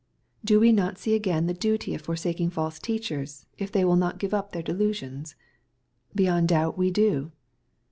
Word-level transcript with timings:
''Do 0.43 0.59
we 0.59 0.71
not 0.71 0.97
see 0.97 1.13
again 1.13 1.45
the 1.45 1.53
duty 1.53 1.93
of 1.93 2.01
forsaking 2.01 2.49
false 2.49 2.79
teachers, 2.79 3.45
if 3.59 3.71
they 3.71 3.85
will 3.85 3.95
not 3.95 4.17
give 4.17 4.33
up 4.33 4.51
their 4.51 4.63
delusions? 4.63 5.35
Be 6.15 6.23
yond 6.23 6.47
doubt 6.47 6.75
we 6.75 6.89
do. 6.89 7.31